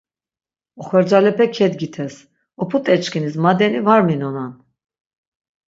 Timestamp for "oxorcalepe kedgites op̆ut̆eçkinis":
0.79-3.35